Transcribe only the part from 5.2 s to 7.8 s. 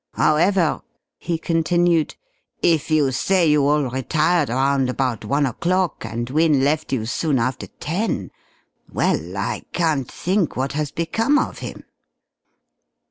one o'clock, and Wynne left you soon after